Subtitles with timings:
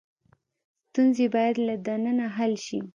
[0.87, 2.79] ستونزې باید له دننه حل شي.